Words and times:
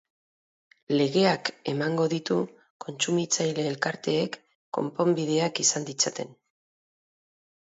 Legeak 0.95 1.51
emango 1.73 2.07
ditu 2.13 2.37
kontsumitzaile 2.85 3.67
elkarteek 3.73 4.39
konponbideak 4.79 5.63
izan 5.67 5.87
ditzaten. 5.91 6.35